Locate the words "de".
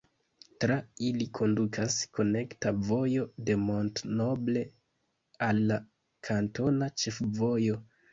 3.49-3.57